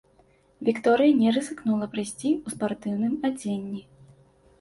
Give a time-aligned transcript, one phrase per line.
[0.67, 3.83] Вікторыя не рызыкнула прыйсці ў спартыўным адзенні.